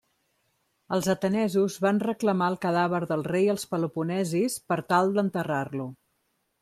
Els 0.95 1.09
atenesos 1.13 1.75
van 1.83 1.99
reclamar 2.05 2.47
el 2.53 2.57
cadàver 2.63 3.03
del 3.11 3.25
rei 3.29 3.53
als 3.55 3.67
peloponesis 3.75 4.57
per 4.73 4.79
tal 4.95 5.15
d'enterrar-lo. 5.19 5.87